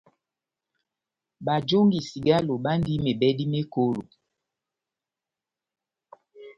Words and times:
Bajongi 1.45 1.99
cigalo 2.09 2.53
bandi 2.63 2.93
mebèdi 3.03 3.45
mekolo. 3.53 4.01